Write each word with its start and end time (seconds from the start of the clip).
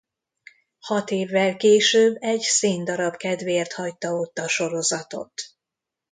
Hat 0.79 1.09
évvel 1.11 1.57
később 1.57 2.15
egy 2.19 2.39
színdarab 2.41 3.15
kedvéért 3.15 3.73
hagyta 3.73 4.11
ott 4.13 4.37
a 4.37 4.47
sorozatot. 4.47 5.33